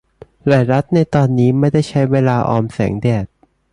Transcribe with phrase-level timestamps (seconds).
[0.47, 3.25] หลายรัฐในตอนนี้ไม่ได้ใช้เวลาออมแสงแดด